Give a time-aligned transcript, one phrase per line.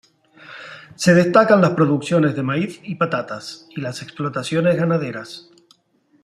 [0.95, 5.51] Se destacan las producciones de maíz y patatas, y las explotaciones ganaderas.